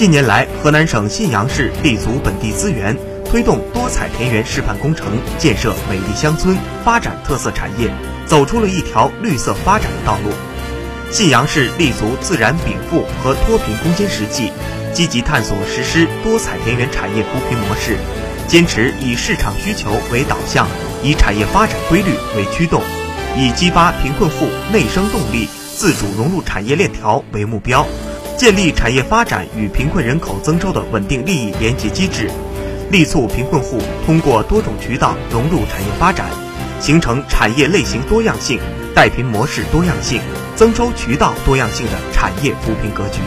[0.00, 7.92] 近年来，河南省信阳市立足本地资源，推动多彩田园示范工程，建设美丽乡村，发展特色产业，
[8.24, 10.32] 走出了一条绿色发展的道路。
[11.12, 14.50] 信阳市立足自然禀赋和脱贫攻坚实际，
[14.94, 17.98] 积极探索实施多彩田园产业扶贫模式，
[18.48, 20.66] 坚持以市场需求为导向，
[21.02, 22.08] 以产业发展规律
[22.38, 22.80] 为驱动，
[23.36, 25.46] 以激发贫困户内生动力、
[25.76, 27.86] 自主融入产业链条为目标。
[28.40, 32.26] 建立产业发展与贫困人口增收的稳定利益联结机制，
[32.90, 36.30] 力促贫困户通过多种渠道融入产业发展，
[36.80, 38.58] 形成产业类型多样性、
[38.94, 40.22] 带贫模式多样性、
[40.56, 43.20] 增收渠道多样性的产业扶贫格局。